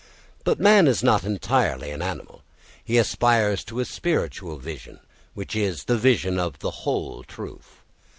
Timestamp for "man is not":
0.59-1.23